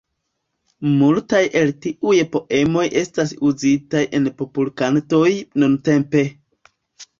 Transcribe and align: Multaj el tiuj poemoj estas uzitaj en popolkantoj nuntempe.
Multaj 1.01 1.41
el 1.61 1.73
tiuj 1.83 2.15
poemoj 2.37 2.87
estas 3.03 3.35
uzitaj 3.51 4.03
en 4.21 4.27
popolkantoj 4.43 5.23
nuntempe. 5.67 6.27